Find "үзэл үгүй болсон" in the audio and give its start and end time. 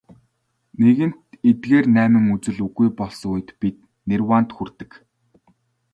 2.35-3.29